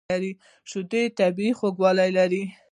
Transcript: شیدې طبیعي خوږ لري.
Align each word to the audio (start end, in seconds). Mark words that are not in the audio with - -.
شیدې 0.69 1.03
طبیعي 1.19 1.51
خوږ 1.57 1.75
لري. 2.17 2.43